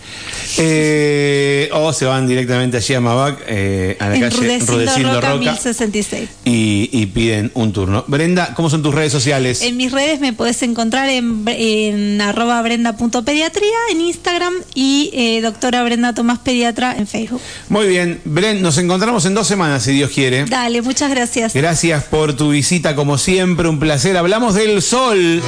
Eh, 0.59 1.69
o 1.73 1.93
se 1.93 2.05
van 2.05 2.27
directamente 2.27 2.77
allí 2.77 2.95
a 2.95 3.01
Mabac, 3.01 3.43
eh, 3.47 3.97
a 3.99 4.09
la 4.09 4.15
en 4.17 4.21
calle 4.23 4.59
Rudecindo 4.61 5.15
Roca, 5.15 5.31
Roca, 5.33 5.41
1066. 5.41 6.29
y, 6.45 6.91
y 6.93 7.07
piden 7.07 7.51
un 7.55 7.73
turno. 7.73 8.05
Brenda, 8.07 8.55
¿cómo 8.55 8.71
son 8.71 8.83
tus 8.83 8.95
redes 8.95 9.13
sociales? 9.13 9.63
En 9.63 9.77
mis 9.77 9.91
redes 9.93 10.21
me 10.21 10.33
puedes 10.33 10.63
encontrar 10.63 11.09
en, 11.09 11.45
en 11.47 12.21
arroba 12.21 12.61
brenda.pediatría 12.63 13.77
en 13.91 14.01
Instagram 14.01 14.55
y 14.75 15.11
eh, 15.13 15.41
doctora 15.41 15.83
Brenda 15.83 16.15
Tomás 16.15 16.39
Pediatra 16.39 16.95
en 16.97 17.07
Facebook. 17.07 17.41
Muy 17.69 17.87
bien, 17.89 18.21
Bren, 18.25 18.63
nos 18.63 18.79
encontramos 18.79 19.25
en 19.27 19.35
dos 19.35 19.47
semanas, 19.47 19.83
si 19.83 19.93
Dios 19.93 20.11
quiere. 20.11 20.45
Dale, 20.45 20.83
muchas 20.83 21.11
gracias. 21.11 21.55
Gracias 21.55 22.05
por 22.05 22.35
tu 22.35 22.51
visita, 22.51 22.95
como 22.95 23.19
siempre, 23.19 23.69
un 23.69 23.79
placer. 23.79 24.17
Hablamos 24.17 24.55
del 24.55 24.83
sol. 24.83 25.43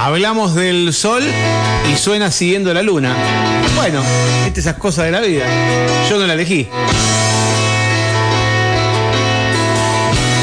Hablamos 0.00 0.54
del 0.54 0.92
sol 0.92 1.24
y 1.92 1.96
suena 1.96 2.30
siguiendo 2.30 2.72
la 2.72 2.82
luna. 2.82 3.14
Bueno, 3.74 4.00
estas 4.46 4.58
esas 4.58 4.76
cosas 4.76 5.06
de 5.06 5.10
la 5.10 5.20
vida. 5.20 5.44
Yo 6.08 6.18
no 6.18 6.26
la 6.26 6.34
elegí. 6.34 6.68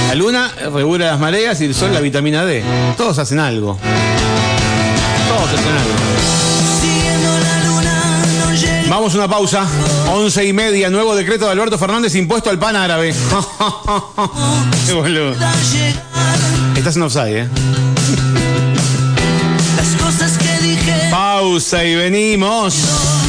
La 0.09 0.15
luna 0.15 0.51
regula 0.73 1.05
las 1.05 1.19
mareas 1.19 1.61
y 1.61 1.65
el 1.65 1.73
sol 1.73 1.93
la 1.93 2.01
vitamina 2.01 2.43
D. 2.43 2.63
Todos 2.97 3.17
hacen 3.17 3.39
algo. 3.39 3.77
Todos 5.29 5.49
hacen 5.57 5.73
algo. 5.73 6.11
Vamos 8.89 9.13
a 9.13 9.17
una 9.19 9.29
pausa. 9.29 9.65
Once 10.11 10.43
y 10.45 10.51
media. 10.51 10.89
Nuevo 10.89 11.15
decreto 11.15 11.45
de 11.45 11.51
Alberto 11.51 11.77
Fernández 11.77 12.13
impuesto 12.15 12.49
al 12.49 12.59
pan 12.59 12.75
árabe. 12.75 13.15
Qué 14.85 14.93
boludo. 14.93 15.33
Estás 16.81 16.95
en 16.95 17.03
offside, 17.03 17.41
¿eh? 17.41 17.47
las 19.77 20.01
cosas 20.01 20.35
que 20.39 20.65
dije 20.65 21.09
Pausa 21.11 21.85
y 21.85 21.93
venimos. 21.93 23.20